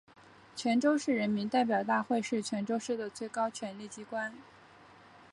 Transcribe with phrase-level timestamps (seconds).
[0.55, 4.33] 泉州市人民代表大会是泉州市的最高权力机关。